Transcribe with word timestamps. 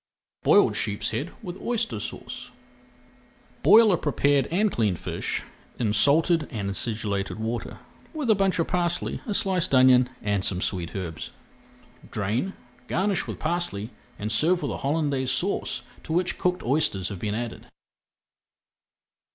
BOILED 0.41 0.75
SHEEPSHEAD 0.75 1.29
WITH 1.43 1.61
OYSTER 1.61 1.99
SAUCE 1.99 2.49
Boil 3.61 3.91
a 3.91 3.97
prepared 3.99 4.47
and 4.47 4.71
cleaned 4.71 4.97
fish 4.97 5.43
in 5.77 5.93
salted 5.93 6.47
and 6.49 6.71
acidulated 6.71 7.37
water 7.37 7.77
with 8.11 8.27
a 8.27 8.33
bunch 8.33 8.57
of 8.57 8.67
parsley, 8.67 9.21
a 9.27 9.35
sliced 9.35 9.75
onion, 9.75 10.09
and 10.23 10.43
some 10.43 10.59
sweet 10.59 10.95
herbs. 10.95 11.29
Drain, 12.09 12.53
garnish 12.87 13.27
with 13.27 13.37
parsley, 13.37 13.91
and 14.17 14.31
serve 14.31 14.63
with 14.63 14.71
a 14.71 14.77
Holandaise 14.77 15.29
Sauce 15.29 15.83
to 16.01 16.13
which 16.13 16.39
cooked 16.39 16.63
oysters 16.63 17.09
have 17.09 17.19
been 17.19 17.35
added. 17.35 17.67